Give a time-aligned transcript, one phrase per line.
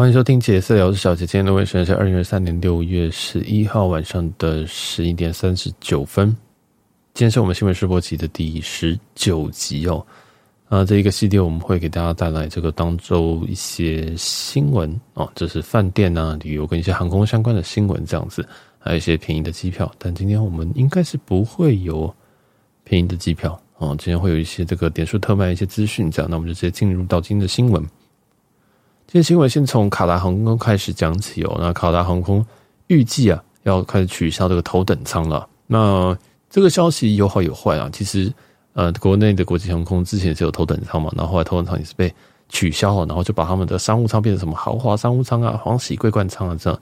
[0.00, 1.26] 欢迎收听杰色聊，我是小杰。
[1.26, 6.34] 今天的时间是二零二三年六月十一号晚上的十一点三十九分。
[7.12, 10.02] 今天是我们新闻试播集的第十九集哦。
[10.70, 18.42] 啊，这一个系列我们会给大家带来这个当周一些新闻哦，这是饭店啊、旅游跟一些航空相关的新闻这样子，
[18.78, 19.92] 还有一些便宜的机票。
[19.98, 22.10] 但今天我们应该是不会有
[22.84, 23.94] 便宜的机票哦。
[23.98, 27.86] 今天会有一些这个点数特卖一些资讯，这样，那我们就直接进入到今天的新闻。
[29.10, 31.56] 今天新闻先从卡达航空开始讲起哦。
[31.58, 32.46] 那卡达航空
[32.86, 35.48] 预计啊要开始取消这个头等舱了。
[35.66, 36.16] 那
[36.48, 37.90] 这个消息有好有坏啊。
[37.92, 38.32] 其实
[38.72, 42.14] 呃，国内的国际航空之前是有头等舱嘛，然后后来头等舱也是被
[42.50, 46.80] 取消了，然后就把他们的商务舱变成什么豪华商务舱啊、皇玺桂冠舱啊这样。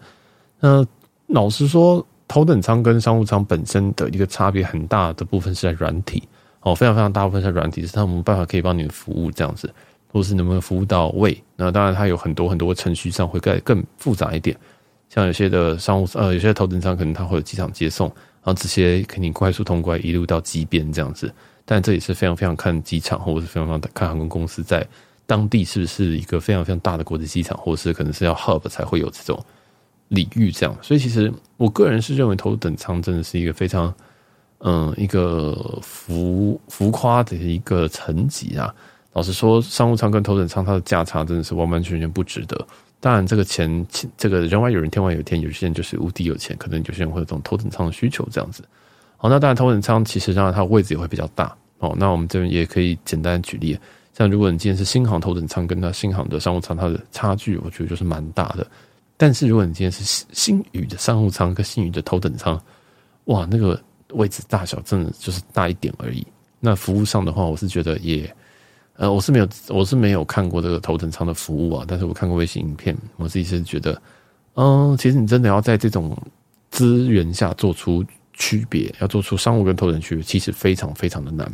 [0.60, 0.84] 那
[1.28, 6.22] 老实说，头等舱跟商务舱本身的一个差别很大的部分是在软体
[6.60, 9.72] 哦，非常非常大部分在软体，是他们没办法可以帮你服务这样子。
[10.10, 11.40] 或是能不能服务到位？
[11.56, 14.56] 那当然，它有很多很多程序上会更更复杂一点。
[15.10, 21.32] 像有些的商务呃，有些头等舱可能它会有机场接送，然后这些肯定快速通关，一路到机边这样子。
[21.64, 24.86] 但这也是非常非常看机场，或者是非常非常看航空公司在
[25.26, 29.42] 当地是不是一个非常非常大的国际机场，或者是可能是要 hub 才会有这种
[30.08, 30.76] 礼遇这样。
[30.80, 33.92] 所以其实我个人是认为头等舱真的是一个非常
[34.60, 38.74] 嗯一个浮浮夸的一个层级啊。
[39.12, 42.66] 老实说，商务舱跟头等舱它的价差真的是完完全全不值得。
[43.00, 48.62] 当然，这个钱，这个人外有人，天外有天，有些人就是无敌有钱，可能有些人会有这种头等舱的需求这样子。
[49.16, 51.56] 好，那当然头等舱其实当然它位置也会比较大。
[51.78, 53.78] 哦，那我们这边也可以简单举例，
[54.16, 58.66] 像如果你今天是新航头等舱跟它新航的商务舱，它的差距我觉得就是蛮大的。
[59.16, 62.60] 但是如果你今天是新宇的商务舱跟新宇的头等舱，
[63.26, 66.26] 哇，那个位置大小真的就是大一点而已。
[66.58, 68.28] 那服务上的话，我是觉得也。
[68.98, 74.02] 呃，我是没有，我是没有看过这个头等舱的服务啊，但是我看过微信影片，我自己是觉得，
[74.54, 76.20] 嗯，其实你真的要在这种
[76.68, 81.48] 资源下做出区别，要做出商务跟头等区别，其实非常非常的难。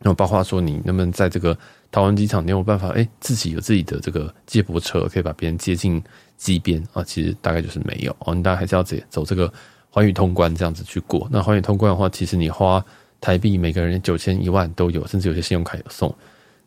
[0.00, 1.56] 那么包括说，你能不能在这个
[1.90, 6.02] 桃园机场，你有办法，哎，自己有自己的这个接驳车，可以把别人接进
[6.36, 7.02] 机边啊？
[7.02, 9.50] 其实大概就是没有哦，你大概还是要走走这个
[9.88, 11.26] 寰宇通关这样子去过。
[11.32, 12.84] 那寰宇通关的话，其实你花
[13.22, 16.14] 台币每个人九千一万都有，甚至有些信用卡有送。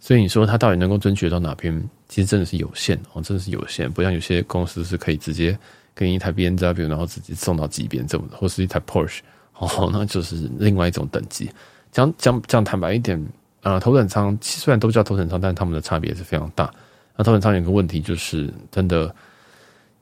[0.03, 1.89] 所以你说它到底能够争取到哪边？
[2.09, 5.57] 其实真的是有限哦，真的是有限，不像有些公司是可以直接
[5.95, 9.19] 给你一台 BMW，然后直接送到机边这么，或是一台 Porsche
[9.57, 11.49] 哦， 那就是另外一种等级。
[11.91, 13.23] 讲讲讲坦白一点
[13.61, 16.73] 啊，头等舱虽然都叫头等舱，但他们的差别是非常大。
[17.15, 19.15] 那头等舱有个问题就是，真的，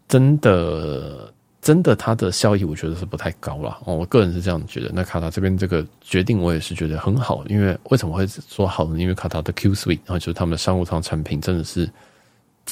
[0.08, 1.32] 真的。
[1.70, 3.94] 真的，它的效益我觉得是不太高了哦。
[3.96, 4.90] 我个人是这样觉得。
[4.92, 7.46] 那卡塔这边这个决定，我也是觉得很好。
[7.46, 8.98] 因为为什么会说好呢？
[8.98, 11.88] 因为卡塔的 Q Suite，然后就是他们的商务舱产品，真的是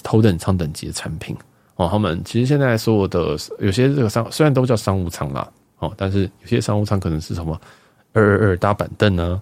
[0.01, 1.37] 头等舱等级的产品
[1.75, 1.87] 哦。
[1.91, 5.47] 他们其实现在所有的有些这个商虽然都叫商务舱啦
[5.77, 7.61] 哦，但是有些商务舱可能是什么
[8.13, 9.39] 二二二大板凳呢？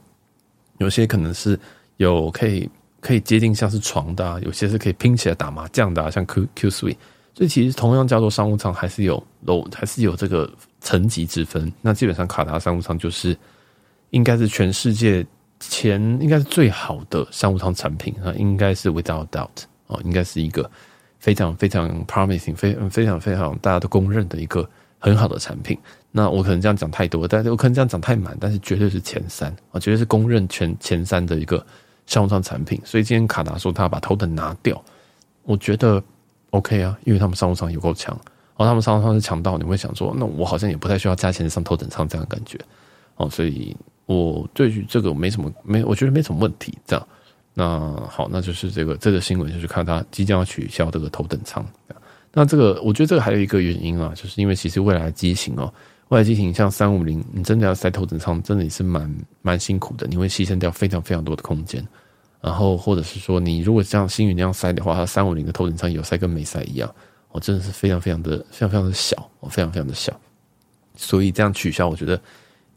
[0.80, 1.58] 有些可能是
[1.96, 6.98] 有可以可以接近像是床的，有些是可以拼起来打麻将的，像 Q Q Suite。
[7.38, 11.70] 所以其实同样叫做商务舱，还是有楼，还是有这个层级之分。
[11.82, 13.38] 那基本上卡达商务舱就是
[14.12, 15.26] 应该是全世界
[15.60, 19.50] 前应该是最好的商务舱产品啊，应该是 without doubt
[19.88, 20.72] 哦，应该是一个
[21.20, 24.66] 非常非常 promising，非非常非常大家都公认的一个
[24.98, 25.78] 很好的产品。
[26.12, 31.66] 那我可能这样讲太多，但是我可能这样讲太满，但是绝对是前三啊，绝对是公认全前三的一个
[32.06, 32.80] 商务舱产品。
[32.86, 34.82] 所以今天卡达说他把头等拿掉，
[35.44, 36.02] 我觉得。
[36.56, 38.18] OK 啊，因为他们商务舱有够强，
[38.56, 42.58] 然后他们商务舱是强到你会想说，那我好像也不太需要加钱上头等舱这样的感觉
[43.18, 46.74] 哦，所以我对于这个没什么没，我觉得没什么问题。
[46.88, 47.08] 这样，
[47.54, 51.66] 那好，那就是这个这个新闻就是看他即将要取消这个头等舱。
[52.32, 55.74] 那这个我觉得这个还有一个原因啊，就是因为其实未来机型哦，
[56.08, 61.86] 未来机型像三五零，你真的要塞头等舱，真的也是蛮蛮辛苦的，你会牺牲掉非常非常多的空间。
[62.46, 66.88] 然后，或者是说，你如果像星宇那样塞的话，它三五零的头等舱有塞跟没塞一样，
[67.32, 70.14] 哦，真的是非常非常的、非常非常的小，哦，非常非常的小。
[70.96, 72.22] 所以这样取消，我觉得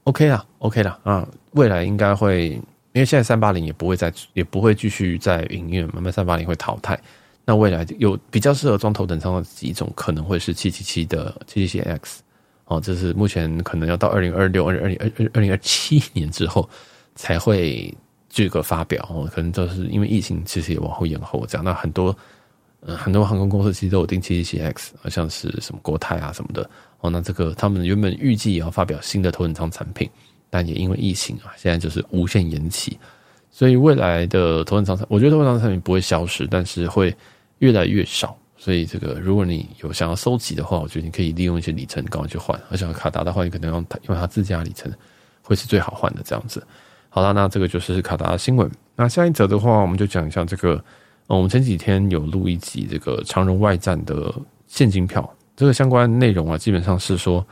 [0.04, 2.62] OK 啦，OK 啦啊，未来应该会，因
[2.94, 6.98] 为现在三八零也不会再，也不会继续在营运，慢慢三八零会淘汰。
[7.44, 12.22] 那未来有比较适合装头等舱的几种，可能会是七七七的七七七 X，
[12.64, 16.66] 哦，这是目前可能要到二零二六、二零二二二零二七年之后
[17.14, 17.94] 才会。
[18.38, 21.64] 这个发表哦，可能就是因为疫情，其实也往后延后这样。
[21.64, 22.17] 那很多，
[22.82, 26.70] 嗯，很多航空公司其实都有订七七七 X，好像是什么国泰啊什么的
[27.00, 27.11] 哦。
[27.11, 30.08] 那这个他们原本预计也要发表新的头等舱产品，
[30.50, 32.96] 但也因为疫情啊，现在就是无限延期。
[33.50, 37.12] 所以未来的头等舱产，我觉得头等舱产品不会消失，但是会
[37.58, 38.38] 越来越少。
[38.56, 42.56] 所以这个如果你有想要收集的话，我觉得你可以利用一些里程赶快去换。
[42.70, 44.93] 而且卡达的话，你可能用用它自家里程
[45.43, 46.64] 会是最好换的这样子。
[47.08, 48.70] 好了，那这个就是卡达的新闻。
[48.96, 50.82] 那下一则的话，我们就讲一下这个。
[51.26, 54.34] 我们前几天有录一集这个长荣外站的
[54.66, 57.46] 现金票，这个相关内容啊，基本上是说，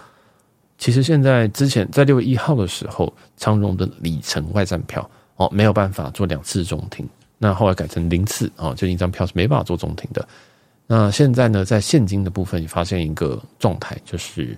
[0.78, 5.06] 其实现在之前在六月一号的时候，长荣的里程外站票
[5.36, 7.06] 哦没有办法做两次中停，
[7.36, 10.26] 那后来改成零次哦，就一张票是没办法做中停的。
[10.86, 14.56] 那现在呢，在现金的部分也发现一个状态，就是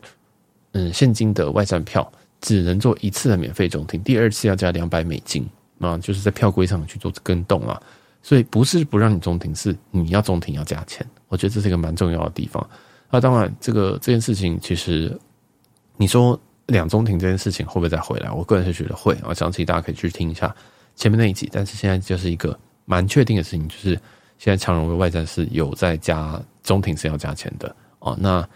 [0.74, 2.08] 嗯，现金的外站票
[2.40, 5.48] 只能做一次的免费中停，第二次要加两百美金
[5.80, 7.80] 啊，就是在票规上去做跟动啊。
[8.20, 11.06] 所以不是不让你中停，是你要中停要加钱。
[11.28, 12.68] 我觉得这是一个蛮重要的地方。
[13.10, 15.16] 那当然，这个这件事情其实
[15.96, 18.30] 你说两中停这件事情会不会再回来？
[18.30, 19.16] 我个人是觉得会。
[19.24, 20.54] 我相信大家可以去听一下
[20.96, 21.48] 前面那一集。
[21.52, 23.90] 但是现在就是一个蛮确定的事情，就是
[24.36, 28.16] 现在长荣的外站是有在加中停是要加钱的哦。
[28.20, 28.46] 那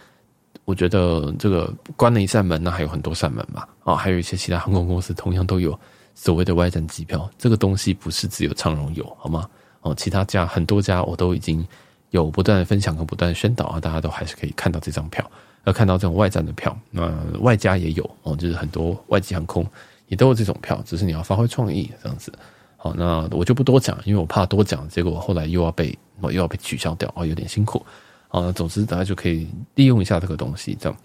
[0.65, 3.67] 我觉得这个关了一扇门，那还有很多扇门嘛。
[3.85, 5.79] 哦，还有一些其他航空公司同样都有。
[6.15, 9.49] 所谓的外站机票，这个东西不是只有长荣有，好吗？
[9.81, 11.67] 哦，其他家很多家我都已经
[12.11, 15.29] 有不断的分享和不断的宣导啊，大家都还是可以看到这张票，
[15.65, 16.79] 要看到这种外站的票。
[16.91, 17.11] 那
[17.41, 19.67] 外加也有哦，就是很多外籍航空
[20.09, 22.31] 也都有这种票，只是你要发挥创意这样子。
[22.77, 27.85] 好，那我就不多讲，因为我怕多讲，结果后来又要被又要被取消掉，哦，有点辛苦。
[28.33, 30.99] 好，那总之大家就可以利用一下这个东西，这样。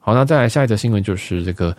[0.00, 1.74] 好，那再来下一则新闻就是这个。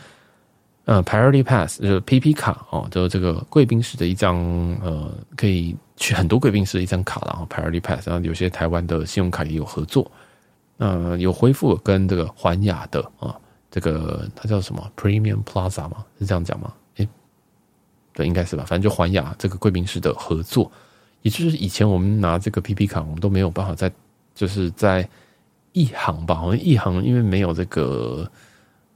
[0.86, 4.38] 呃，Priority Pass 就是 PP 卡哦，就是这个贵宾室的一张
[4.84, 10.12] 呃，可以去很多贵宾室的一张卡，然后 Priority Pass，然后有些台湾的信用卡也有合作，
[10.78, 13.36] 呃，有恢复跟这个环亚的啊、
[13.72, 16.06] 这个它叫什么 Premium Plaza 吗？
[16.20, 16.72] 是这样讲吗？
[16.98, 17.10] 诶，
[18.14, 20.72] 对，应该是吧，反正就环亚这个贵宾室的合作，
[21.24, 23.92] 也就是以前我们拿这个 PP 卡，我们都没有办法在
[24.36, 25.08] 就是在
[25.72, 28.30] 一航吧，好像一航因为没有这个。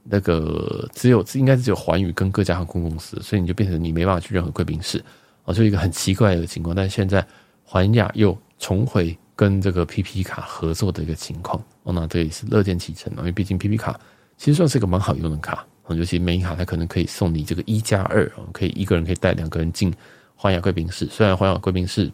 [0.02, 5.00] 那个只有应该是只有寰宇跟各家航空公司，所以你就变成你没办法去任何贵宾室
[5.44, 6.74] 啊，就一个很奇怪的情况。
[6.74, 7.24] 但是现在
[7.62, 14.00] 环亚又重回跟这个 PP 卡合作的一个情况哦，那这也是乐见其成，因为毕竟 PP 卡
[14.38, 19.92] 其实算是一个蛮好用的卡，尤其美卡它可能可以送你这个一加二，可以一个人可以带两个人进
[20.34, 21.06] 环亚贵宾室。
[21.06, 22.10] 虽然环亚贵宾室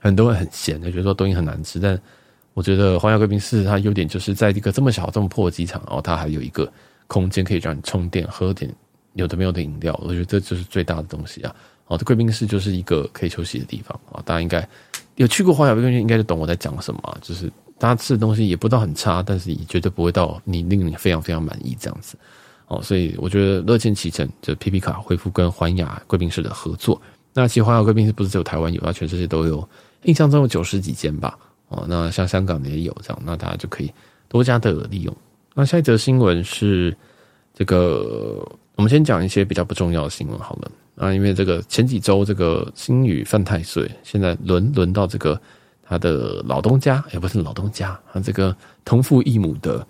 [0.00, 1.98] 很多人很闲，觉得说东西很难吃，但
[2.54, 6.70] 我觉得环亚贵宾室它优点就是在一个这么小这么破的机场，然后它还有一个
[7.06, 8.72] 空间可以让你充电、喝点
[9.14, 9.98] 有的没有的饮料。
[10.02, 11.54] 我觉得这就是最大的东西啊！
[11.86, 14.22] 哦，这贵宾室就是一个可以休息的地方啊！
[14.24, 14.68] 大家应该
[15.16, 17.16] 有去过环亚贵宾室，应该就懂我在讲什么啊。
[17.20, 22.16] 就是大家吃的东西也不到很差，但是也绝对不会到你令你非常非常满意这样子
[22.66, 22.80] 哦。
[22.82, 27.00] 所以我觉得乐见其成，就 PP 卡恢复跟环亚贵宾室的合作。
[27.32, 29.68] 那其实环亚贵宾室不是只有台湾有，它全世界都有，
[30.02, 31.38] 印象中有九十几间吧。
[31.70, 33.90] 哦，那像香港也有这样，那大家就可以
[34.28, 35.16] 多加的利用。
[35.54, 36.96] 那下一则新闻是
[37.54, 40.70] 这个，我们先讲一些比较不重要的新闻好了。
[40.96, 45.40] 啊，因为这个前几周这个星宇犯太岁，现在轮轮到这个
[45.82, 49.86] 他的老东家，也不是老东家，啊，这个同父异母的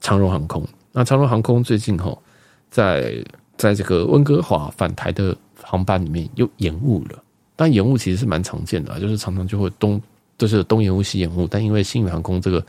[0.00, 0.66] 长荣航空。
[0.92, 2.22] 那长荣航空最近吼，
[2.70, 3.22] 在
[3.56, 7.22] 在这个温哥华返台的航班里面又延误了，
[7.56, 10.00] 但延误其实是蛮常见的，就是常常就会东。
[10.36, 12.64] 就是东延误西延误，但因为新宇航空这个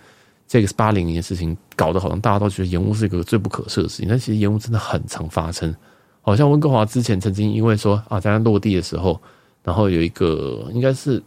[0.48, 5.76] 这个八零年的事情搞得好像大家都觉得延误是一个最不可赦的事情，但其实延误真的很常发生。
[6.22, 9.22] 好像温哥华之前曾经因为说啊，在它落地的时候，
[9.64, 11.22] 然后有一个应该是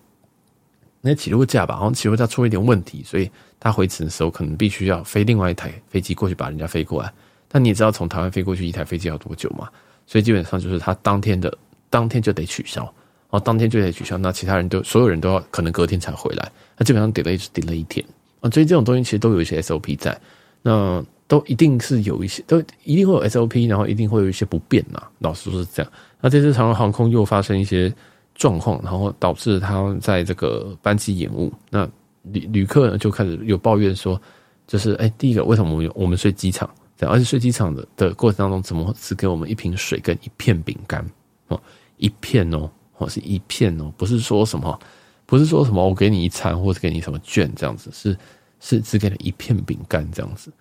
[1.00, 3.30] 那起落架吧，好像起落架出了一点问题，所以
[3.60, 7.12] 他回程的时候可能必须要飞另外一台飞机过去把人家飞过来。
[7.46, 9.68] 但你也知道从台湾飞过去一台飞机要多久嘛？
[10.06, 11.56] 所以基本上就是他当天的
[11.88, 12.92] 当天就得取消。
[13.30, 18.04] 哦，当天就得取消，那其他人都所有人都要可能隔天才回来，那基本上 delay 就 delay 一天
[18.40, 20.18] 啊，所以这种东西其实都有一些 SOP 在，
[20.62, 25.02] 那都一定是有一些，都一定会有 SOP，然后一定会有一些不便呐。
[25.18, 25.92] 老实说是这样。
[26.22, 27.92] 那这次长荣航空又发生一些
[28.34, 31.86] 状况，然后导致他在这个班机延误，那
[32.22, 34.18] 旅旅客呢就开始有抱怨说，
[34.66, 36.68] 就是哎，第一个为什么我们我们睡机场，
[37.00, 41.04] 而且睡机场的的过程当中，怎么只给我们一瓶水跟一片饼干
[41.48, 41.60] 哦，
[41.98, 42.70] 一片哦。
[42.98, 44.78] 哦，是一片哦，不是说什么，
[45.24, 48.16] 不是说什么我给你一餐或者给你什么券这样子，是
[48.60, 50.52] 是只给了一片饼干这样子。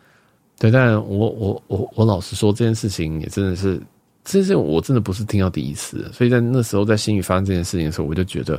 [0.60, 3.82] 对，但我我我我老实说，这件事情也真的是，
[4.24, 6.10] 这件事我真的不是听到第一次。
[6.12, 8.58] 所以在那时候在新宇发生这件事情的时候，我就觉得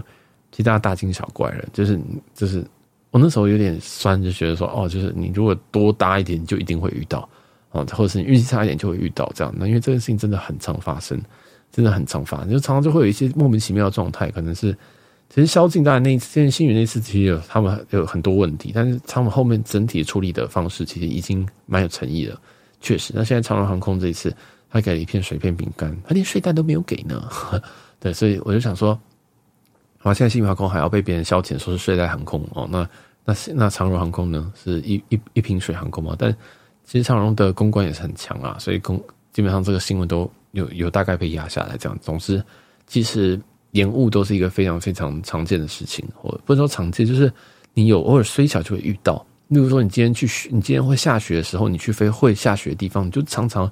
[0.53, 1.99] 其实大家大惊小怪了，就是
[2.35, 2.65] 就是
[3.11, 7.29] 我那时候有点酸，就觉得说哦，就是你如果多搭一点，就一定会遇到
[7.73, 9.53] 哦，或者是运气差一点就会遇到这样。
[9.57, 11.21] 那因为这件事情真的很常发生。
[11.73, 14.73] 真的很常发，就常常就会有一些莫名其妙的状态，可能是
[15.29, 22.41] 其实萧敬当然那一次，星宇那次其实有他们有很多问题，但是他们后面整体处理的方式其实已经蛮有诚意了。
[22.81, 24.35] 确实，那现在长荣航空这一次，
[24.71, 27.29] 他给了一片水片饼干，他连睡袋都没有给呢。
[28.01, 28.99] 对，所以我就想说，
[30.05, 32.89] 哇，现在新宇航空还要被别人消遣说是睡袋航空哦，那
[33.25, 36.15] 那那长荣航空呢，是一一一瓶水航空嘛？
[36.19, 36.35] 但
[36.85, 38.97] 其实长荣的公关也是很强啊，所以公
[39.33, 41.99] 基本上这个新闻都有有大概被压下来，这样。
[42.01, 42.43] 总之，
[42.87, 43.41] 其实
[43.73, 47.33] 延误都是一个非常非常常见的事情，或不能说常见，就是
[47.75, 49.25] 你有偶尔虽小就会遇到。
[49.49, 53.71] 例如说，你今天去，你今天会下雪的时候，你去飞会下雪的地方，你就常常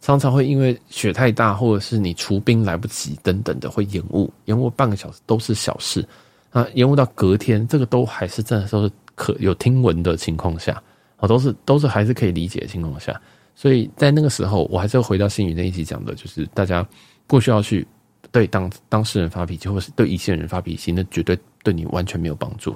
[0.00, 6.02] 常常会因为雪太大，或者是你除冰来不及等等的会延误，延误半个小时都是小事
[6.48, 10.82] 啊，延误到隔天，这个都还是真的都是可有听闻的情况下，
[11.18, 13.20] 啊，都是都是还是可以理解的情况下，
[13.54, 16.86] 所以在那个时候，我还是回到新宇那一集讲的，就是大家
[17.26, 17.86] 不需要去
[18.30, 22.74] 对当当事人发脾气，或是对一线人发脾气，那绝对对你完全没有帮助。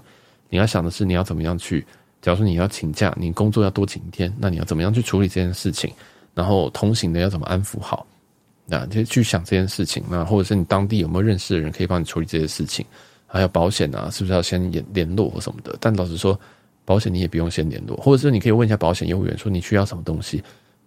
[0.49, 1.85] 你要想的是，你要怎么样去。
[2.21, 5.93] 假如说你要请假，你工作要多请一天，那你要怎么样去处理这件事情？
[6.35, 8.07] 然后同行的要怎么安抚好？
[8.67, 10.03] 那就去想这件事情。
[10.09, 12.85] 那或者是你当地有没有认识的人可以帮你处理这些事情？
[13.27, 15.77] 还有保险啊，是不是要先联联络或什么的？
[15.81, 16.39] 但老实说，
[16.85, 20.43] 保险你也不用先联络，或者是你可以问一下保险业务员，说你需要什么东西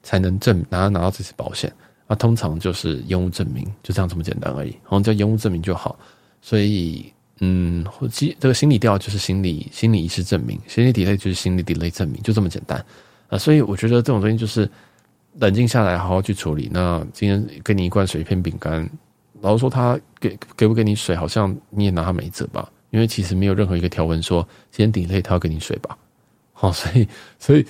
[0.08, 1.70] 才能证拿拿到这次保险？
[2.08, 4.70] 那通常就是延误证明，就这样这么简单而已。
[4.70, 6.00] 然后叫延误证明就好。
[6.42, 7.12] 所以。
[7.40, 12.84] 嗯，或这个心理调就是心理心理遗失证明，心理 delay 就是心理 delay 证明，就这么简单
[13.28, 13.38] 啊。
[13.38, 14.68] 所以我觉得这种东西就是
[15.36, 16.68] 冷静下来，好好去处理。
[16.74, 18.90] 那今天给你一罐水，一片饼干，
[19.40, 22.68] 老实说他给给不给你水，好像你也拿他没辙吧？
[22.90, 25.96] 因为其实没有任何一个条文说今天 delay 他要给你水吧？
[26.54, 27.64] 好，所以所以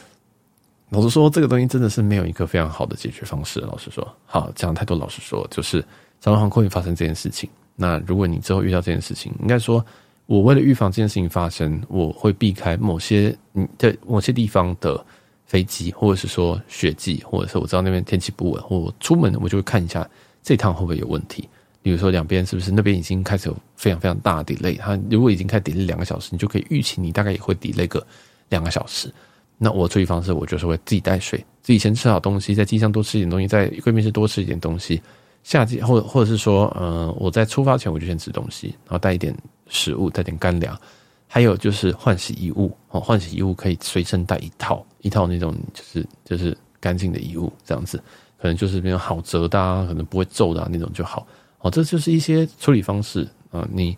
[0.89, 3.59] 老实说，这个东西真的是没有一个非常好的解决方式。
[3.59, 5.81] 老实说，好讲太多，老实说，就是
[6.21, 7.49] 长荣航空会发生这件事情。
[7.75, 9.85] 那如果你之后遇到这件事情，应该说，
[10.27, 15.05] 我为了预防这件事情发生，我会避开某些嗯在某些地方的
[15.45, 20.09] 飞机，或者是说雪季，或者是我知道那边天气不稳，我出门我就会看一下
[20.41, 21.47] 这趟会不会有问题。
[21.81, 28.05] 比如说两边是不是那边已经开始有非常非常大的 delay，它如果已经开始 delay 两个小时，你就可以预期你大概也会 delay 个
[28.47, 29.13] 两个小时。
[29.57, 35.01] 那我处理方式，我就是会自己带水，自己先吃好东西，在机上多吃一点东西，在贵宾室多吃一点东西。
[35.43, 39.35] 夏季或者或者是说，呃，我在出发前我就先吃东西，然后带一点
[39.67, 40.77] 食物，带点干粮，
[41.25, 47.97] 还有就是换洗衣物哦，换洗衣物可以随身带一套，一套那种就是就是干净的衣物，这样子
[48.39, 51.25] 可能就是那种好折的啊，可能不会皱的啊那种就好
[51.59, 53.97] 哦，这就是一些处理方式啊，你。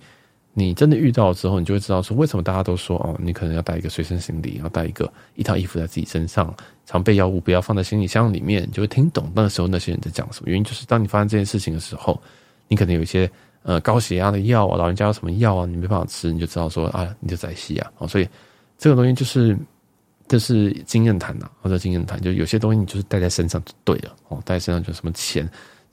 [0.60, 6.54] 你真的遇到了之后，你就会知道说，为什么大家都说哦，你可能要带一个随身行李，要带一个一套衣服在自己身上，
[6.86, 10.63] 常备药物不要放在行李箱里面，你就会听懂那个时候那些人在讲什么原因。
[10.63, 12.22] 就是当你发生这件事情的时候，
[12.68, 13.32] 你可能有一些
[13.63, 17.89] 呃高血压的药啊，老人家有什么药啊，你没办法吃，你就知道说啊，你就在西啊。
[18.00, 18.28] 哦，所以
[18.78, 19.58] 这个东西就是
[20.28, 25.44] 这是经验谈呐，或者经验谈，就有些东西你就是带在身上就对了哦，带在身上就什么钱，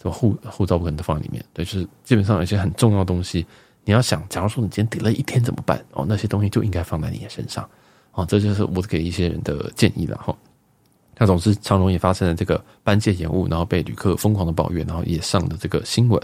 [0.03, 3.47] 什么护护照不可能都放在里面，对，就是基本上有一些很重要的东西。
[3.87, 5.83] 你要想，假如说你今天 delay 一天怎么办？
[5.93, 7.67] 哦，那些东西就应该放在你的身上。
[8.11, 10.37] 哦，这就是我给一些人的建议了哈。
[11.17, 16.21] 那总之，长荣也发生了这个班机延误，然后被旅客疯狂的抱怨，然后也上了这个新闻。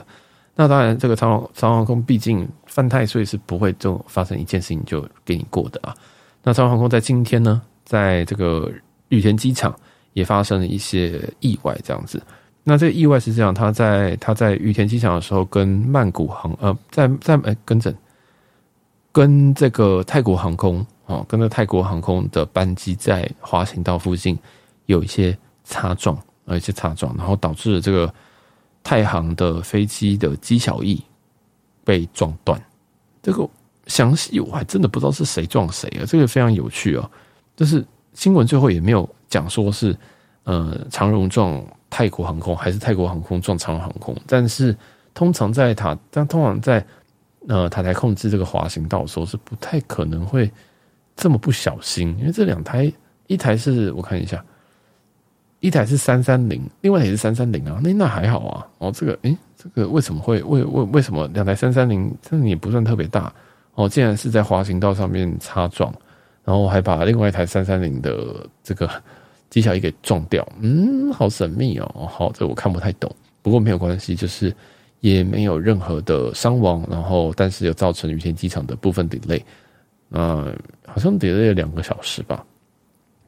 [0.57, 5.95] 那当然，这个长荣长荣航空毕竟犯太岁是不会就发生一件事情就给你过的啊。
[6.43, 8.69] 那长荣航空在今天呢，在这个
[9.09, 9.73] 羽田机场
[10.15, 12.21] 也发生了一些意外，这样子。
[12.65, 17.93] 那这个意外是这样，他在他在羽田机场的时候，跟曼谷航呃，在在哎跟着
[19.11, 24.39] 跟这个泰国航空哦，跟着泰国航空的班机在滑行道附近
[24.87, 28.15] 有一些擦撞，有一些擦撞，然后导致了这个
[28.85, 31.03] 泰航的飞机的机小翼
[31.83, 32.63] 被撞断。
[33.21, 33.45] 这个
[33.89, 37.11] 详细我还真的不知道是谁撞谁啊，这个非常有趣哦。
[37.57, 39.97] 就是新闻最后也没有讲说是
[40.45, 41.61] 呃长荣撞。
[41.95, 44.75] 泰国航空还是泰国航空撞长荣航空，但是
[45.13, 46.83] 通常在塔，但通常在
[47.49, 50.51] 呃塔台控制这个滑行道的时候是不太可能会
[51.15, 52.91] 这么不小心，因为这两台
[53.27, 54.43] 一台是我看一下，
[55.61, 63.31] 一台是三三零，另外一台是三三零啊，那那还好啊，哦这个诶、这个为什么会为为为什么两台三三零，这也不算特别大
[63.75, 65.93] 哦，竟然是在滑行道上面擦撞，
[66.43, 68.89] 然后还把另外一台三三零的这个。
[69.53, 72.09] 机小翼给撞掉，嗯，好神秘哦。
[72.11, 74.51] 好，这我看不太懂，不过没有关系，就是
[75.01, 79.43] 也没有任何的伤亡，然后但是有造成羽田机场的部分 delay，
[80.09, 80.57] 呃，
[80.87, 82.43] 好像 delay 了两个小时吧。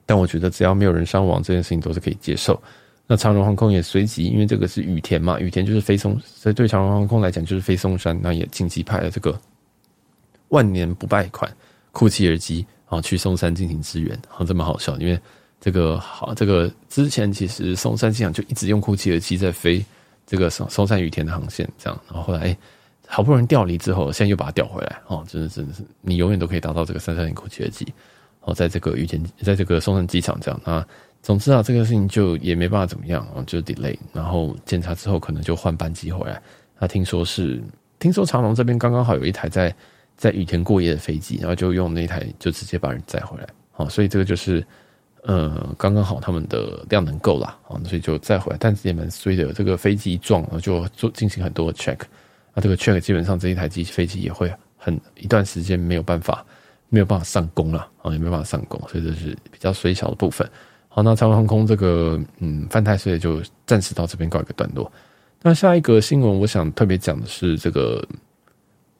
[0.06, 2.58] 但我觉得只要没有人伤亡，这件事情都是可以接受。
[3.06, 9.38] 那长荣航空也随即，因为这个是羽田嘛，羽田就是飞松，所以对长荣航空来讲就是飞松山，那也紧急派了这个
[10.48, 11.54] 万年不败款
[11.92, 15.20] 酷奇耳机啊，去松山进行支援，啊，这么好笑，因为
[15.64, 19.82] 这个好，这个之前其实松山机场就一直用酷奇耳机在飞
[20.26, 22.54] 这个松松山羽田的航线，这样，然后后来，
[23.06, 27.90] 好不容易调离之后，现在又把它调回来，哦，真的真的是你永远都可以达到这个三三零酷奇耳机，
[28.42, 30.86] 哦，在这个羽田，在这个松山机场这样啊。
[31.22, 36.42] 总之啊，这个事情就也没办法怎么样啊，就 delay，然后检查之后可能就换班机回来。
[36.78, 37.58] 他听说是，
[37.98, 39.74] 听说长荣这边刚刚好有一台在
[40.14, 43.48] 在羽田过夜的飞机，然后就用那台就直接把人载回来。
[43.76, 44.62] 哦，所以这个就是
[45.24, 48.56] 呃刚刚好他们的量能够了啊，所以就再回来。
[48.60, 51.98] 但是也蛮衰的，这个飞机一撞，然后就做进行很多 check，
[52.54, 56.44] 那这个 check 基本上这一台机飞机也会很一段时间没有办法
[56.88, 60.48] 没有办法上工了啊，也没办法上工，所以这是比较衰小的部分。
[60.88, 64.90] 好，那长荣航空这个嗯犯太岁就暂时到这边告一个段落。
[65.42, 68.06] 那下一个新闻，我想特别讲的是这个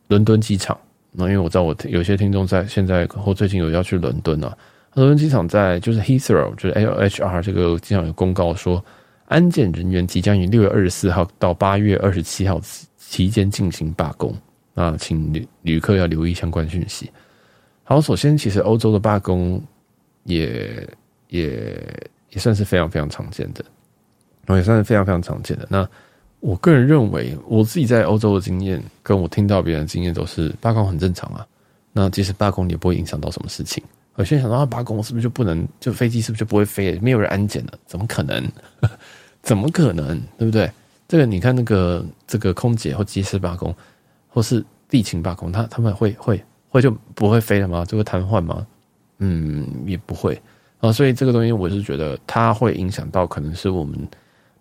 [0.09, 0.77] 伦敦机场。
[1.13, 4.59] 那因为我知道我有些听众在现在或最近有要去伦敦啊，
[4.95, 8.85] 伦敦机场在就是 Heathrow 就是 LHR 这个机场有公告说，
[9.27, 12.61] 安检人员即将于六月二十四号到八月二十七号
[12.97, 14.35] 期间进行罢工。
[14.73, 17.11] 那请旅旅客要留意相关讯息。
[17.83, 19.63] 好，首先其实欧洲的罢工
[20.25, 20.89] 也。
[21.29, 21.77] 也
[22.31, 23.65] 也算是非常非常常见的，
[24.55, 25.67] 也算是非常非常常见的。
[25.69, 25.89] 那
[26.39, 31.45] 我个人认为，我自己在欧洲的经验，跟我听到别人的经验都是罢工很正常啊。
[31.93, 33.83] 那即使罢工也不会影响到什么事情。
[34.17, 36.99] 我现在想到他，罢工是不是就不能，就飞机是不是就不会飞？
[37.01, 37.73] 没有人安检了？
[37.87, 38.43] 怎么可能？
[39.43, 40.21] 怎么可能？
[40.39, 40.71] 对不对？
[41.07, 43.75] 这个你看，那个这个空姐或机师罢工，
[44.29, 47.85] 或是地勤罢工，他他们会会会就不会飞了吗？
[47.85, 48.67] 就会瘫痪吗？
[49.19, 50.41] 嗯，也不会。
[50.81, 53.99] 啊，所以这个东西我是觉得它会影响到，可能是我们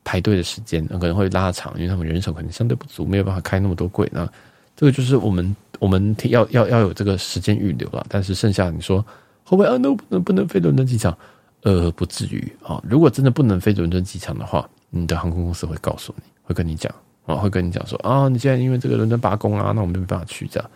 [0.03, 4.07] 排队的时间，可能会拉长，因为他们人手可能相对不足，没有办法开那么多柜。
[4.11, 4.27] 那
[4.75, 8.05] 这个就是我们我们要要要有这个时间预留了。
[8.09, 9.05] 但是剩下你说
[9.43, 9.77] 会不会啊？
[9.77, 11.17] 那不能不能飞伦敦机场？
[11.61, 12.81] 呃，不至于啊。
[12.87, 16.93] 如果真的不能飞伦敦机场的话，你的航空公司会告诉你，会跟你讲
[17.25, 20.69] 啊，会跟你讲说啊，你现在因为这个伦敦罢工啊，那我们没办法去这样。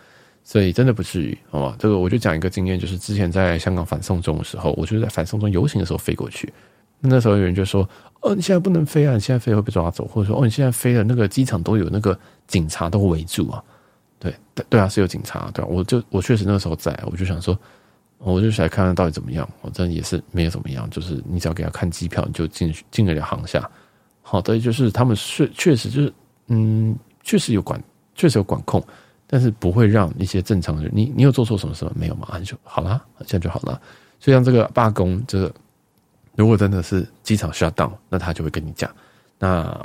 [0.44, 1.76] 所以真的不至于，好吧？
[1.78, 6.50] 这个我就讲一个经验，就是之前在香港反送中的时候，我就在反送中游行的时候飞过去。
[7.00, 7.86] 那时候有人就说
[8.22, 9.12] ：“哦，你现在不能飞啊！
[9.12, 13.62] 你现在飞会被抓走，或者说哦，你现在飞了，那个机场都有那个警察都围住啊。”
[14.18, 14.34] 对，
[14.70, 15.50] 对啊，是有警察。
[15.52, 17.56] 对啊，我就我确实那时候在，我就想说，
[18.18, 19.48] 我就想看看到底怎么样。
[19.62, 23.68] 我真也是没有怎么样，就是你只要给他看机票，你就进进得了航厦。
[24.22, 26.12] 好的，就是他们确确实就是
[26.48, 27.82] 嗯，确实有管，
[28.14, 28.82] 确实有管控。
[29.30, 31.92] 但是不会让一些正常人，你你有做错什么事吗？
[31.94, 32.40] 没有吗？
[32.40, 33.78] 就好了，这样就好了。
[34.18, 35.54] 所以像这个罢工，这个
[36.34, 38.90] 如果真的是机场 shut down，那他就会跟你讲。
[39.38, 39.78] 那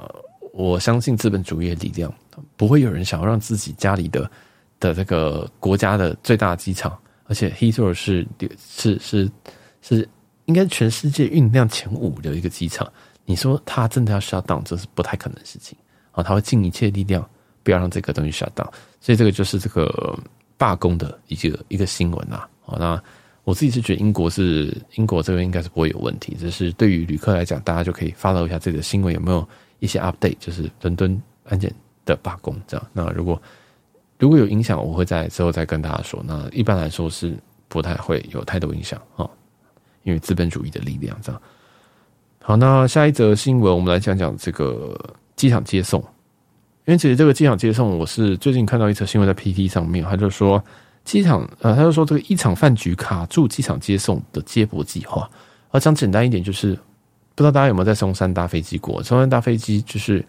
[0.53, 2.13] 我相信资本主义的力量，
[2.55, 4.31] 不会有人想要让自己家里的
[4.79, 9.31] 的这个国家的最大机场，而且 Heathrow 是是是
[9.81, 10.09] 是
[10.45, 12.91] 应该全世界运量前五的一个机场。
[13.25, 15.77] 你说他真的要 shut down，这是不太可能的事情
[16.11, 16.21] 啊！
[16.21, 17.27] 他会尽一切力量。
[17.65, 20.19] 不要让这个东西 shut down，所以这个就是这个
[20.57, 22.45] 罢工的一个一个新闻啊。
[22.59, 23.01] 好，那
[23.45, 29.47] 我自己是觉得英国是英国这边应该是不会有问题，只是对于旅客来讲，大家就可以 follow 一下这个新闻有没有
[29.79, 32.85] 一些 update，就是伦敦安检的罢工这样。
[32.91, 33.41] 那如果
[34.23, 36.23] 如果有影响，我会在之后再跟大家说。
[36.25, 39.29] 那一般来说是不太会有太多影响啊，
[40.03, 41.41] 因为资本主义的力量这样。
[42.41, 44.97] 好，那下一则新闻我们来讲讲这个
[45.35, 45.99] 机场接送。
[46.85, 50.63] 因为其实这个机场接送，我是最近看到一则新闻在 PT 上面，他就说
[51.03, 55.29] 机场呃，他就说这个一场饭局卡住机场接送的接驳计划。
[55.71, 56.73] 而讲简单一点，就是
[57.35, 59.03] 不知道大家有没有在松山搭飞机过？
[59.03, 60.25] 松山搭飞机就是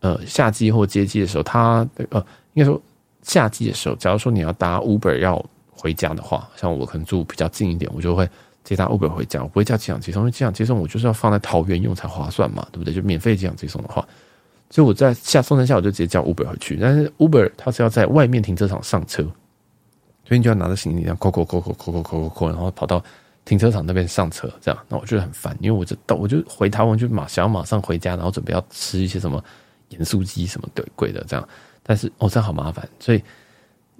[0.00, 2.22] 呃下机或接机的时候，他呃
[2.54, 2.80] 应该说
[3.22, 8.28] 夏季的时候，假如说你要搭 Uber 要回家的话，像我可能住比较近一点，我就会
[8.64, 12.92] 接搭 Uber 回家，我不会叫机场接送，因为机场接送我就是要放在桃园用才划算嘛，对不对？
[12.92, 14.06] 就免费机场接送的话。
[14.72, 16.78] 所以我在下松山下，我就直接叫 Uber 回去。
[16.80, 19.22] 但是 Uber 它是要在外面停车场上车，
[20.24, 23.02] 所以你就要拿着行李这样扣扣扣扣扣扣扣扣，然后跑到
[23.44, 24.48] 停车场那边上车。
[24.60, 29.42] 这样，那我觉得很烦，因为我就到我就回台湾就马想要马上回家，然后准备要吃一些什么
[29.88, 31.48] 盐酥鸡什么的贵的这样。
[31.90, 32.88] 但是哦，这样好麻烦。
[33.00, 33.20] 所以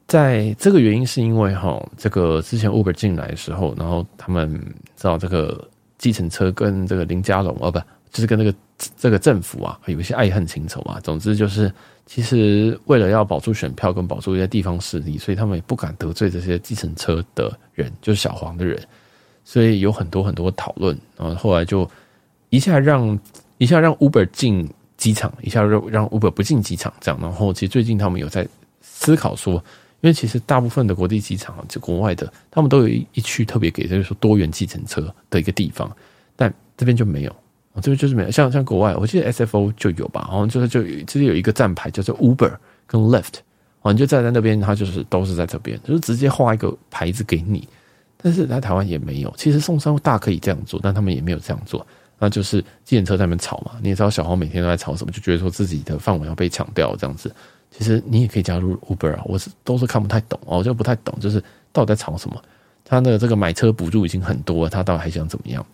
[0.07, 4.48] 在这个原因是因为哈，这个之前 Uber 进来的时候，然后他们
[4.96, 7.81] 知道这个计程车跟这个林家龙哦不。
[8.12, 8.53] 就是跟那个
[8.96, 11.72] 这个政府啊有一些爱恨情仇啊，总之就是
[12.07, 18.76] 其实为了要保住选票跟保住一些地方势力，所以他们也不敢得罪这些计程车的人，就是小黄的人，
[19.44, 21.88] 所以有很多很多讨论，然后后来就
[22.48, 23.16] 一下让
[23.59, 24.68] 一下让 Uber 进
[25.01, 28.47] 机场，一下让让 Uber 不进机场，这样，然后其实最近他们有在
[28.83, 29.55] 思考说
[30.03, 35.91] 因为其实大部分的国际机场，就国外的，他们都有一一区特别给，就是说多元计程车的一个地方，
[36.37, 37.37] 但这边就没有，
[37.77, 38.31] 这边就是没有。
[38.31, 42.53] 像像国外，我记得 SFO 就有吧，然后就是就这里有一个站牌叫做 Uber
[42.87, 43.41] 跟 Lyft，
[43.81, 47.67] 哦，你就站在那边，它就是都是在这边，就是直接画一个牌子给你。
[48.23, 51.87] 但是在台湾也没有，其实送餐大可以这样做，但他们也没有这样做。
[52.20, 57.35] 那就是计程车在那边吵嘛，你也知道小黄每天都在吵什么，就觉得说自己的饭碗要被抢掉这样子。
[57.70, 62.40] 其实你也可以加入 Uber 啊，我是都是看不太懂哦，我就不太懂，就是到底在吵什么？
[62.85, 65.64] 他的这个买车补助已经很多，他到底还想怎么样？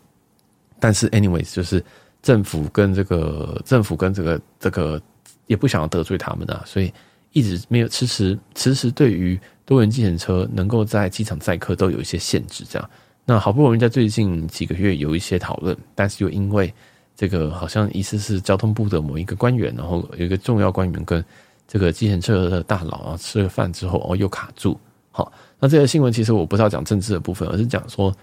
[0.79, 1.83] 但是 anyways，就是
[2.23, 5.01] 政府跟这个政府跟这个这个
[5.47, 6.93] 也不想要得罪他们啊，所以
[7.33, 12.91] 一直没有迟迟迟迟对于多元计程车能够在机场载客都有一些限制，这样。
[13.29, 16.73] 那好不容易在最近几个月有一些讨论，但是又因为
[17.17, 21.23] 这个好像意思是交通部的某一个官员，然后有一个重要官员跟
[21.67, 24.79] 这个计程车的大佬啊吃了饭之后哦又卡住。
[25.11, 28.15] 好，那这个新闻其实我不是要讲政治的部分，而是讲说，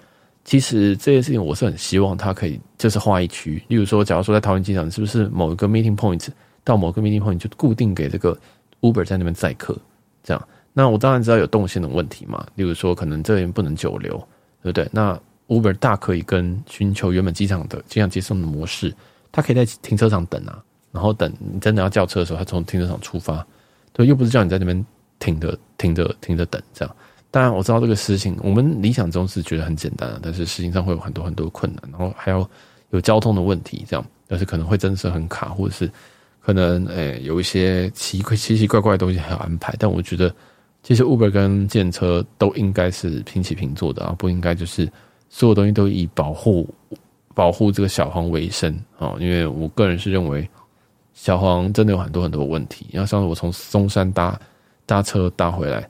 [0.45, 6.25] 其实这些事情我是很希望他可以就是划一区，例如说，假如说在桃园机场是不是某一个 meeting point
[6.63, 8.37] 到某个 meeting point 就固定给这个
[8.79, 9.77] Uber 在那边载客，
[10.23, 10.47] 这样。
[10.71, 14.25] 那我当然知道有动线的问题嘛，例如说可能这边不能久留。
[14.63, 14.87] 对不对？
[14.91, 18.95] 那 Uber 大可以跟寻求原本机场的机场接送的模式，
[19.29, 23.45] 他可以在停车场等啊，然后等你真的要叫车的时候，他从停车场出发，
[23.91, 24.85] 对，又不是叫你在那边
[25.19, 26.95] 停着、停着、停着等这样。
[27.29, 32.49] 当然我知道这个事情，我们理想中是觉得很简单的，但是实际上会有很多很多困难，然后还要
[32.91, 35.91] 有交通的问题这样，但是可能会真的是很卡，或者是
[36.41, 40.33] 可能诶有一些奇奇奇怪怪的东西还要安排，但我觉得。
[40.83, 44.91] 其实 Uber 跟建车都应该是平起平坐的啊，不应该就是
[45.29, 46.67] 所有东西都以保护
[47.33, 49.15] 保护这个小黄为生啊。
[49.17, 50.45] 因为我个人是认为
[51.13, 52.85] 小黄真的有很多很多问题。
[52.91, 54.37] 然后上次我从松山搭
[54.85, 55.89] 搭车搭回来，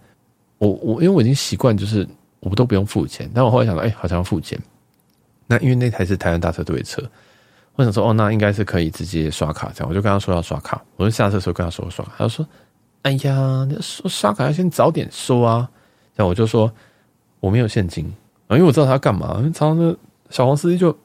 [0.60, 2.08] 我我因为我已经习惯就是
[2.40, 4.62] 我都不用付钱，但我后来想到，哎，好像要付钱。
[5.48, 7.02] 那因为那台是台湾大车队的车，
[7.74, 9.90] 我想说，哦，那应该是可以直接刷卡这样。
[9.90, 12.48] 我就跟他说要刷卡，我就下车的时候跟他说刷卡，他说。
[13.04, 15.70] 哎呀，说刷卡要先早点说啊！
[16.16, 16.72] 这样我就说
[17.40, 18.06] 我没有现金
[18.48, 19.36] 啊，因为我知道他干嘛。
[19.40, 19.96] 因为常常的
[20.30, 20.96] 小黄司机就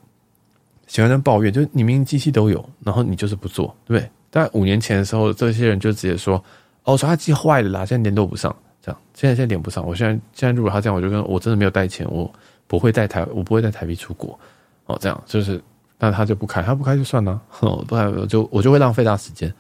[0.87, 4.11] 喜欢在抱怨，就你明明机器都有，然后你就是不做，对不对？
[4.31, 6.43] 但五年前的时候，这些人就直接说
[6.85, 9.85] ：“哦，刷卡机坏了啦，现在联络不上。”这样现在现在连不上。
[9.85, 12.33] 我现在现在如果他这样，我就跟我真的没有带钱，我
[12.69, 14.39] 不会带台，我不会带台币出国
[14.87, 14.97] 哦。
[15.01, 15.61] 这样就是，
[15.99, 19.53] 那他就不开，他不开就算了，哦，不开我就我就会浪费他时间。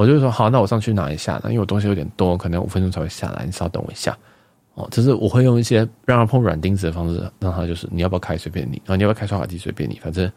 [0.00, 1.38] 我就说好，那我上去拿一下。
[1.44, 4.16] 那因为我东西有点多，可能五分钟才会下来，你稍等我一下。
[4.72, 10.32] 哦，就是我会用一些让他碰软钉子的方式，让他就是你要不要开随便你，然后你要不要开刷卡机随便你，反正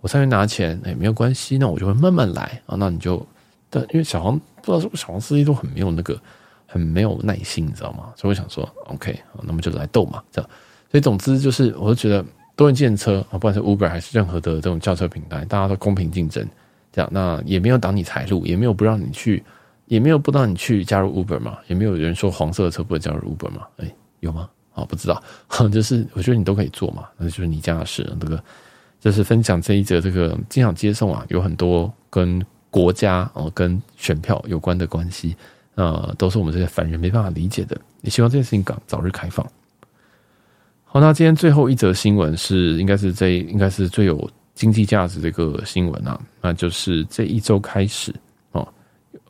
[0.00, 2.76] 我上去拿钱，哎，没有关系，那我就会慢慢来啊。
[2.78, 3.26] 那你就，
[3.68, 6.16] 但因为小黄不知道是不是小黄司机都很没有那个，
[6.64, 8.12] 很没有耐心，你知道吗？
[8.14, 10.48] 所以我想说，OK，那么就来斗嘛，这样。
[10.92, 16.48] 所以总之就是，我就觉得多人建车啊，不管是 Uber 还是任何的这种轿车平台，大家都公平竞争。
[16.98, 19.40] 这样，那也没有挡你财路，也没有不让你去，
[19.86, 23.68] 也没有不让你去加入 Uber 嘛，也没有人说黄色的车不会加入 Uber 嘛？
[23.76, 24.50] 哎，有吗？
[24.74, 25.22] 啊，不知道，
[25.70, 28.02] 就是我觉得你都可以做嘛，那就是你家的事。
[28.20, 28.42] 这个
[28.98, 35.36] 就是分享这一则这个机场接送啊，有很多跟国家哦跟选票有关的关系，
[35.76, 37.80] 呃，都是我们这些凡人没办法理解的。
[38.02, 39.46] 也希望这件事情港早日开放。
[40.84, 44.28] 好，那今天最后一则新闻是，应该是这应该是最有。
[44.58, 48.12] 经济价值这个新闻啊，那就是这一周开始
[48.50, 48.66] 哦，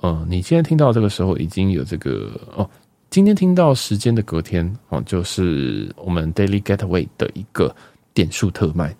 [0.00, 2.68] 呃，你现在听到这个时候已经有这个哦，
[3.10, 7.76] 今天听到时间的隔天哦，就是我们 Daily Getaway 的一个
[8.14, 8.96] 点数特卖。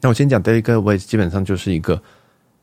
[0.00, 2.02] 那我先讲 Daily Getaway，基本上就是一个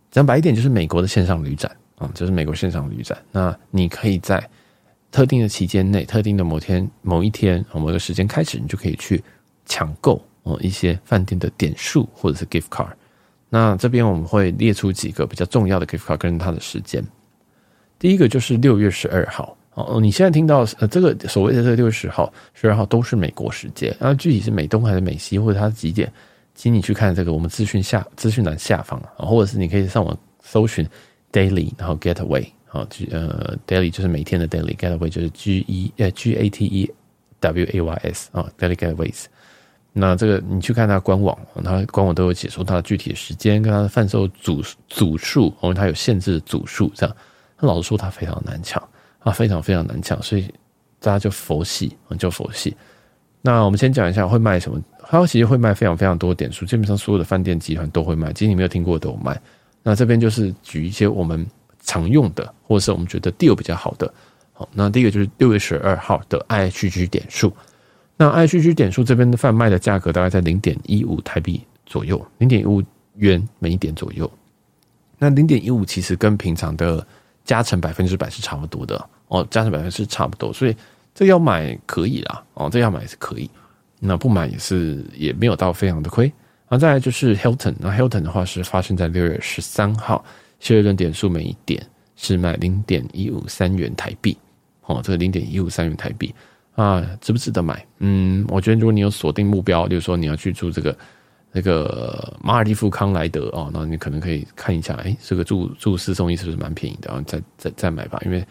[0.10, 3.16] 讲白一点，就是美国的线上旅展啊，就是美国线上旅展。
[3.32, 4.44] 那你可以在
[5.12, 9.24] 特定的期间内，特定的某天某一天某个时间开始，你就可以去
[9.68, 10.20] 抢购。
[10.48, 12.94] 哦，一些饭店的点数或者是 gift card，
[13.50, 17.04] 那这边我们会列出几个比较重要的 gift card 跟它的时间。
[18.00, 26.12] 第一个就是六月十二号哦，你现在听到呃这个所谓的这个六月十号、十二号都是美国时间，然后具体是美东还是美西或者它是几点，
[26.56, 30.88] 请你去看这个我们资讯下资讯栏下方啊，或者是你可以上网搜寻
[31.32, 36.92] daily 然后 getaway 啊，呃 daily 就是每天的 daily，getaway 就是 g e 呃 g a t e
[37.40, 39.26] w a y s 啊 daily getaways。
[40.00, 47.16] 那这个你去看它官网，它官网都有解说它的具体的时间跟它的贩售组组数，因为它有限制的组数，这样。
[47.60, 48.82] 那老实说，它非常难抢，
[49.20, 50.48] 啊，非常非常难抢，所以
[51.00, 52.78] 大家就佛系，就佛系。
[53.42, 54.80] 那我们先讲一下会卖什么，
[55.10, 59.36] 它其实会卖非常非常多点数，基本上所有的饭店集团都会卖，其实你没有听过的都有卖。
[59.82, 61.44] 那这边就是举一些我们
[61.82, 64.14] 常用的，或者是我们觉得 deal 比较好的，
[64.54, 67.52] 好，那第一个就是六月十二号的 IHG 点数。
[68.18, 72.82] 那 IHG 点数这边的贩卖的价格大概在零点一五台币左右，零点一五
[73.16, 74.30] 元每一点左右。
[75.20, 77.06] 那零点一五其实跟平常的
[77.44, 80.76] 加成百分之百是差不多的哦，加成百分之是差不多，所以
[81.14, 83.50] 这要买可以啦哦，这要买是可以，
[84.00, 86.26] 那不买也是也没有到非常的亏。
[86.70, 90.26] 然后再来就是 Hilton，那 Hilton 的话是发生在六月十三号，
[90.60, 91.82] 希尔顿点数每一点
[92.16, 94.38] 是卖零点一五三元台币，
[94.86, 96.34] 哦，这个零点一五三元台币。
[96.78, 97.84] 啊，值不值得买？
[97.98, 100.96] 嗯，我觉得如果你有锁定目标，比如说你要去住这个
[101.52, 107.10] 那个马尔地夫康莱德哦，那你可能可以看一下，哎，这个住住四送一是不是蛮便宜的？
[107.10, 108.46] 然后再再再买吧，因为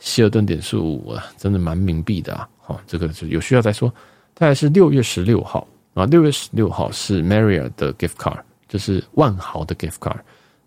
[0.00, 2.48] 希尔顿点数啊真的蛮冥币的啊。
[2.60, 3.88] 好，这个就有需要再说。
[4.34, 5.64] 大概是六月十六号
[5.94, 10.18] 啊，六月十六号是 Marriott 的 gift card，就是万豪的 gift card。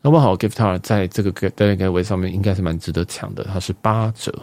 [0.02, 4.34] 那万豪 gift card 在这个 Delegateway 上面应该是蛮值得抢的，它是八折。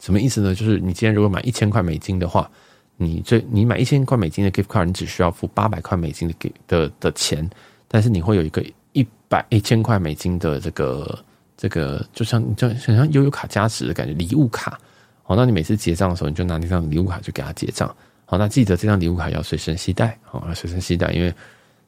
[0.00, 0.54] 什么意思呢？
[0.54, 2.50] 就是你今天如果买一千块美金的话，
[2.96, 7.48] 你这你买一千块美金的 gift card，你只需要付八百块美金的给的的钱，
[7.86, 11.18] 但是你会有一个一百一千块美金的这个
[11.56, 14.78] 这个，就像就像像悠游卡加值的感觉，礼物卡。
[15.22, 17.94] 好，那你每次结账的时候，你就拿那张礼物卡去给他结账。
[18.24, 21.34] 好，那记得这张礼物卡要随身携带，好，要随身携带，因为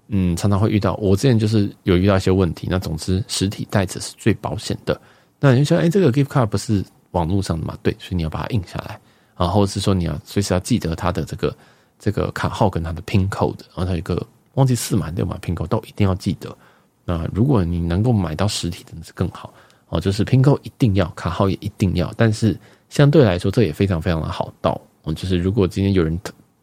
[0.09, 2.67] 嗯，常常会遇到，我之前就是有遇到一些问题。
[2.71, 5.01] 那总之，实体带着是最保险的。
[5.39, 6.85] 那你说，哎，这个 gift card 不是？
[7.13, 9.01] 网络上的嘛，对，所以你要把它印下来
[9.35, 11.57] 啊，或者是说你要随时要记得它的这个
[11.99, 16.57] 这个卡号跟它的 PIN code，然后它有一个忘记四码六码 PIN code 都一定要记得。
[17.05, 19.53] 那如果你能够买到实体的，那是更好
[19.89, 22.13] 哦，就是 PIN code 一定要，卡号也一定要。
[22.17, 22.57] 但是
[22.89, 26.17] 相对来说，这也非常非常的好盗哦，就是如果今天有人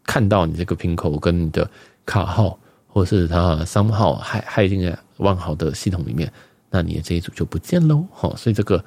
[0.04, 1.68] 看到你这个 PIN code 跟你的
[2.06, 6.32] 卡号，或是他商号害害进在万豪的系统里面，
[6.70, 8.06] 那你的这一组就不见喽。
[8.12, 8.82] 好，所以这个。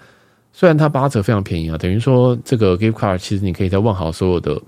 [0.54, 4.62] 虽然它八折非常便宜啊，等于说这个 gift card 其实你可以在万豪所有的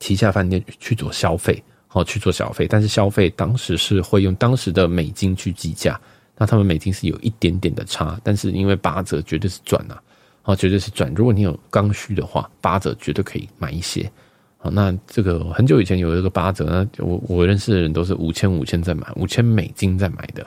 [0.00, 6.00] 旗下饭店去做消费，好去做消费，但是消费当时是会用当时的美金去计价，
[6.36, 10.02] 那他们美金是有一点点的差，但是因为八折绝对是赚啊，
[10.42, 11.12] 好绝对是赚。
[11.14, 14.10] 如果你有刚需的话，八折绝对可以买一些。
[14.58, 20.42] 好，那这个很久以前有一个八折，那我我认识的人都是五千五千在买，五千美金在买的，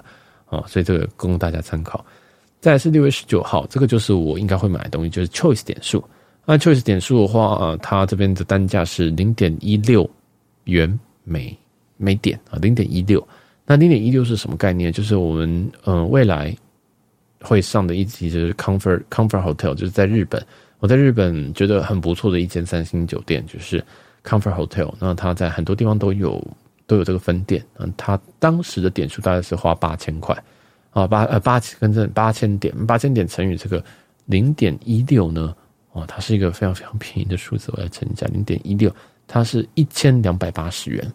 [0.49, 2.05] 啊，所以这个供大家参考。
[2.61, 6.01] 再是六月十九号，这个就是我应该会买的东西，就是 Choice 点数。
[6.45, 10.07] 那 Choice 点数的话，呃，它这边的单价是零点一六
[10.65, 11.57] 元每
[11.97, 13.27] 每点啊，零点一六。
[13.65, 14.93] 那零点一六是什么概念？
[14.93, 16.55] 就是我们呃未来
[17.41, 20.45] 会上的一集就是 Comfort Comfort Hotel，就是在日本，
[20.79, 23.83] 我在日本觉得很不错的一间三星酒店，就是
[24.23, 24.93] Comfort Hotel。
[24.99, 26.39] 那它在很多地方都有
[26.85, 30.37] 都有这个分店，嗯，它当时的点数大概是花八千块。
[30.91, 33.83] 啊，八呃八千跟这八千点，八千点乘以这个
[34.25, 35.55] 零点一六呢？
[35.93, 37.71] 哦，它是一个非常非常便宜的数字。
[37.73, 38.93] 我来乘一下，零点一六，
[39.25, 41.13] 它是一千两百八十元，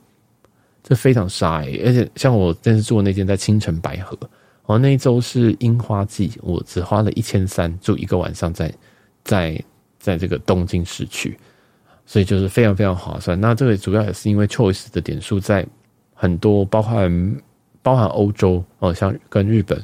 [0.82, 1.82] 这非常傻诶。
[1.84, 4.18] 而且像我这次住的那间在青城白河，
[4.64, 8.68] 哦，那一周是樱花季，我只花了一千三住一个晚上在，
[9.24, 9.64] 在在
[9.98, 11.38] 在这个东京市区，
[12.06, 13.38] 所以就是非常非常划算。
[13.38, 15.66] 那这个主要也是因为 Choice 的点数在
[16.14, 17.36] 很多包含。
[17.86, 19.80] 包含欧洲哦，像跟日本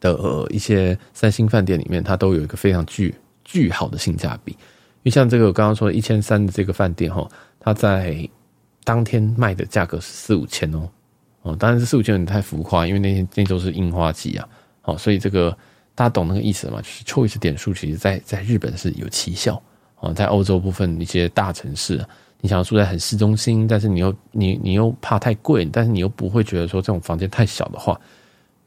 [0.00, 0.18] 的
[0.50, 4.50] 一些三星饭店里面，它都有一个非常巨巨好的性价比。
[4.50, 4.58] 因
[5.04, 7.28] 为像这个我刚刚说一千三的这个饭店哈，
[7.60, 8.28] 它在
[8.82, 10.88] 当天卖的价格是四五千哦
[11.42, 14.48] 哦，当然是四五千有点太浮夸，因为那天那周是樱花季啊，
[14.80, 15.56] 好，所以这个
[15.94, 16.80] 大家懂那个意思嘛？
[16.80, 19.62] 就是 Choice 点数其实在在日本是有奇效
[20.00, 22.04] 哦，在欧洲部分一些大城市。
[22.44, 27.98] 你想要住在很市中心，但是你又你你又怕太贵，但是你又不会觉得说这种房间太小的话，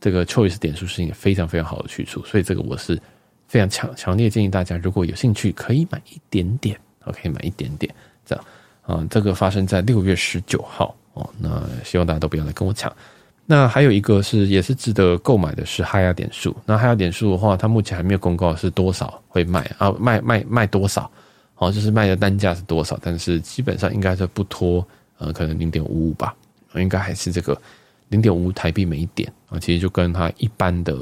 [0.02, 3.00] 这个 Choice 点数是一个非常非常好的去处，所以这个我是
[3.48, 7.94] 非常强强烈建议大家，如果有兴趣可以买一点点，OK，买一点点
[8.26, 8.44] 这样
[8.82, 9.06] 啊。
[9.12, 12.92] 这个发生在六月十九号哦，那希望大家都不要来跟我抢。
[13.46, 21.12] 那还有一个是也是值得购买的是 Hyatt 点数，那 Hyatt 点数的话，它目前还没有公告是多少会卖啊，卖卖卖多少。
[21.60, 23.00] 好，就是卖的单价是多少？
[23.02, 26.36] 但是基本上应该是不脱呃，可能零点五五吧，
[26.76, 27.60] 应该还是这个
[28.10, 30.96] 零点五台币每一点啊，其实就跟它一般的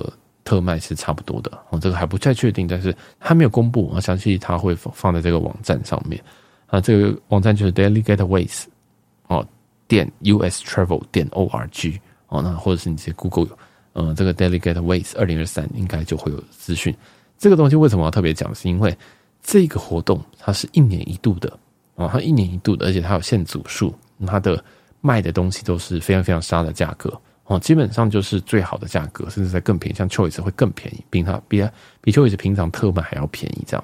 [0.45, 1.51] 特卖是差不多的。
[1.69, 6.23] 哦，这个还不太确定，但是它没有公布，我相信它会放在这个网站上面
[6.67, 6.79] 啊。
[6.79, 8.63] 这个网站就是 Daily Getaways
[9.27, 9.45] 哦，
[9.89, 13.57] 点 US Travel 点 ORG 哦，那或者是你直接 Google
[13.91, 16.95] 呃，这个 Daily Getaways 二零二三应该就会有资讯。
[17.37, 18.55] 这个东西为什么要特别讲？
[18.55, 18.97] 是因为
[19.43, 21.51] 这个活动它是一年一度的
[21.95, 23.91] 啊，它一年一度的，而且它有限组数，
[24.27, 24.63] 它的
[25.01, 27.11] 卖的东西都是非常非常杀的价格
[27.45, 33.83] 哦，基本上就是最好的价格，甚至在更便宜，像 Choice 会更便宜，比它比它比 Choice 平常特卖还要便宜这样。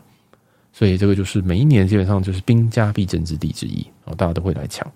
[0.71, 4.88] 所以这个就是每一年基本上就是兵家必争之地之一，然后大家都会来抢。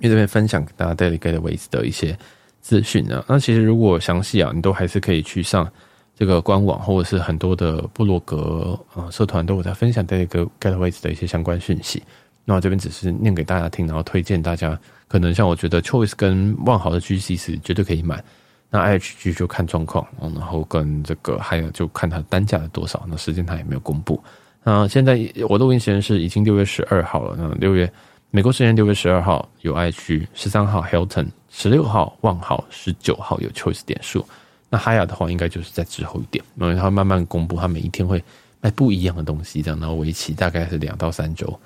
[0.00, 2.18] 因为这边分享给大家 Daily Gateways 的一些
[2.60, 5.70] 资讯啊，那其实如果详细啊，你都还是可以去上
[6.18, 10.26] 这个官网，或者是很多的部落格啊社团都有在分享 Daily
[10.60, 12.02] Gateways 的一些相关讯息。
[12.44, 14.76] 那我这边只是念给大家听，然后推荐大家，
[15.06, 18.20] 可能像我觉得 Choice 跟万豪的 GC 是绝对可以买。
[18.68, 24.20] 那 IHG 就看状况，然后跟这个还有就看它单价的多少，那时间它也没有公布。
[24.64, 25.16] 那现在
[25.48, 27.90] 我的录音时间是已经六月十二号了，那六月
[28.32, 34.26] 美国时间六月十二号有 IHG，十三号 Hilton，十六号万豪，十九号有 Choice 点数。
[34.70, 38.22] 那哈雅的话，应该就是在之后一点，因为他慢慢公布，他每一天会
[38.60, 41.58] 卖不一样的东西，这样，然后为期大概是两到三周。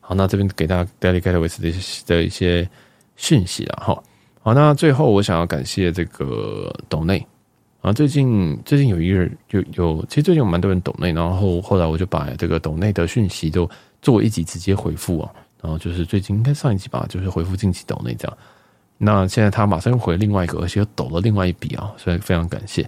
[0.00, 1.72] 好，那这边给大家 Daily Gateways 的
[2.06, 2.68] 的一些
[3.16, 4.02] 讯息了哈。
[4.42, 7.26] 好，那最后我想要感谢这个斗内
[7.80, 13.68] 啊，最近最近有一个人有有，其实最近有蛮多人斗内，然后后来我就把这个斗内的讯息都
[14.02, 15.30] 做一集直接回复啊，
[15.62, 18.38] 然后就是最近应该上一集吧，就是回复近期斗内这样。
[19.02, 22.86] 那现在他马上又回另外一个，而且又抖了另外一笔啊，所以非常感谢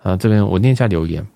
[0.00, 0.16] 啊。
[0.16, 1.26] 这边我念一下留言，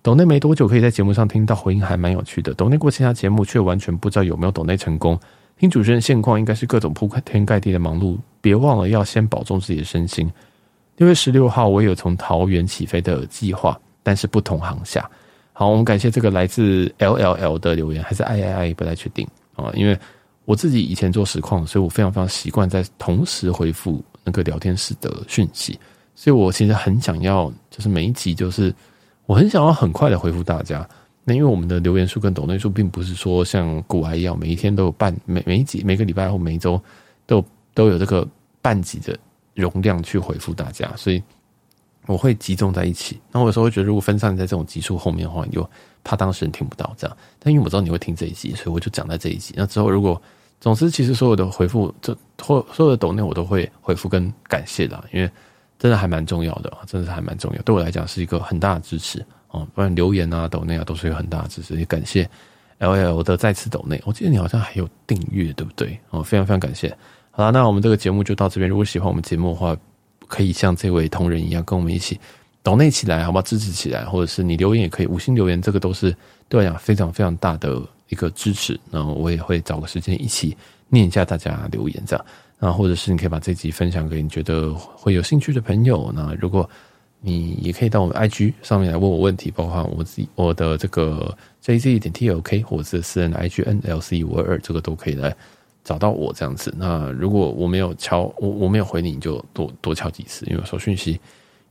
[0.00, 2.54] 抖内没多久可以在节目上听到回应，还蛮有趣的。
[2.54, 5.18] 抖内过其他节目却完全不知道有没有抖内成功。
[5.58, 8.16] 听主持人现况，应该是各种铺天盖地的忙碌。
[8.40, 10.30] 别忘了要先保重自己的身心。
[10.98, 15.10] 六月十六号，我有从桃园起飞的计划，但是不同航厦。
[15.52, 19.72] 好，我们感谢这个来自 LLL 的留言，还是 III 不太确定啊。
[19.74, 19.98] 因为
[20.46, 25.78] 我自己以前做实况，所以我非常非常习惯在同时回复那个聊天室的讯息，
[26.14, 28.74] 所以我其实很想要，就是每一集，就是
[29.26, 30.88] 我很想要很快的回复大家。
[31.24, 36.80] 那因为我们的留言数跟抖内数，并不是说像古埃一样，每一天都有半每每一集每个礼拜或每一周
[37.26, 38.26] 都都有这个。
[38.62, 39.16] 半集的
[39.54, 41.22] 容量去回复大家，所以
[42.06, 43.20] 我会集中在一起。
[43.30, 45.70] 那我有时候会觉得，如果分散在这种集数后面的话，你就
[46.06, 47.16] 怕当事人听不到这样。
[47.40, 49.52] 但因为我知道你会听这一集，所以我就讲在这一集。
[49.56, 50.20] 那之后，如果
[50.60, 55.28] 总之，其实所有的回复，这或所有的抖内，我都会回复跟感谢的，因为
[55.78, 57.62] 真的还蛮重要的，真的是还蛮重要。
[57.62, 59.66] 对我来讲，是一个很大的支持哦。
[59.74, 61.74] 不然留言啊、抖内啊，都是一个很大的支持。
[61.76, 62.28] 也感谢
[62.78, 65.98] LL 的再次抖内，我记得你好像还有订阅，对不对？
[66.10, 66.88] 哦，非常非常感谢。
[67.30, 68.70] 好了，那我们这个节目就到这边。
[68.70, 69.76] 如果喜欢我们节目的话，
[70.26, 72.18] 可以像这位同仁一样，跟我们一起
[72.66, 73.42] 抖内起来，好不好？
[73.42, 76.10] 支持起来，或者是你留言也可以，五星留言，这个都是
[76.48, 78.76] 对我来讲非常非常大的一个支持。
[78.90, 80.56] 然后我也会找个时间一起
[80.88, 82.26] 念一下大家留言，这样。
[82.58, 86.10] 然后或者是你可以把这集分享给你觉得会有兴趣的朋友。
[86.12, 86.68] 那如果
[87.20, 95.32] 你也可以到我们 IG 上面来问我问题，包括我自己我的这个 JZ 点 TLK 或者是私人的 IG NLC 五二二，这个都可以来。
[95.84, 101.20] 找到我这样子，那如果我没有敲我我没有回你，你就多多敲几次，因为有时候讯息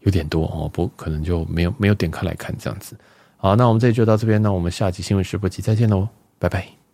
[0.06, 2.96] 有点多哦，不可能就没有没有点开来看这样子。
[3.38, 6.08] 好，那我们这里就到这边，那我们下集新闻直播集再见喽，
[6.40, 6.76] 拜拜。